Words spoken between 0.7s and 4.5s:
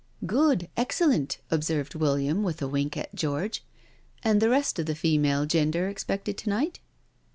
excellent," observed William, with a wink at George." And the